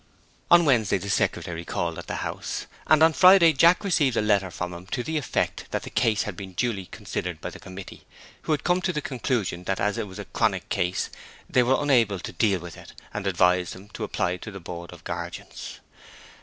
On 0.49 0.65
Wednesday 0.65 0.97
the 0.97 1.11
secretary 1.11 1.63
called 1.63 1.99
at 1.99 2.07
the 2.07 2.15
house, 2.25 2.65
and 2.87 3.03
on 3.03 3.13
Friday 3.13 3.53
Jack 3.53 3.83
received 3.83 4.17
a 4.17 4.21
letter 4.23 4.49
from 4.49 4.73
him 4.73 4.87
to 4.87 5.03
the 5.03 5.15
effect 5.15 5.65
that 5.69 5.83
the 5.83 5.91
case 5.91 6.23
had 6.23 6.35
been 6.35 6.53
duly 6.53 6.87
considered 6.87 7.39
by 7.39 7.51
the 7.51 7.59
committee, 7.59 8.07
who 8.41 8.51
had 8.51 8.63
come 8.63 8.81
to 8.81 8.91
the 8.91 8.99
conclusion 8.99 9.65
that 9.65 9.79
as 9.79 9.99
it 9.99 10.07
was 10.07 10.17
a 10.17 10.25
'chronic' 10.25 10.69
case 10.69 11.11
they 11.47 11.61
were 11.61 11.77
unable 11.79 12.17
to 12.17 12.31
deal 12.31 12.59
with 12.59 12.77
it, 12.77 12.93
and 13.13 13.27
advised 13.27 13.75
him 13.75 13.89
to 13.89 14.03
apply 14.03 14.37
to 14.37 14.49
the 14.49 14.59
Board 14.59 14.91
of 14.91 15.03
Guardians. 15.03 15.81